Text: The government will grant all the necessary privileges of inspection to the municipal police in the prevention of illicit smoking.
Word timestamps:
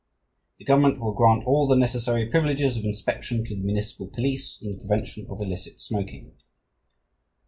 The 0.57 0.65
government 0.65 0.99
will 0.99 1.13
grant 1.13 1.43
all 1.45 1.67
the 1.67 1.75
necessary 1.75 2.25
privileges 2.25 2.75
of 2.75 2.85
inspection 2.85 3.43
to 3.45 3.55
the 3.55 3.61
municipal 3.61 4.07
police 4.07 4.59
in 4.59 4.71
the 4.71 4.77
prevention 4.79 5.27
of 5.29 5.39
illicit 5.39 5.79
smoking. 5.79 6.33